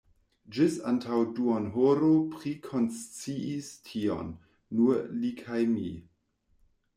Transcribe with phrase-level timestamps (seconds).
[0.57, 4.33] Ĝis antaŭ duonhoro prikonsciis tion
[4.79, 5.93] nur li kaj mi.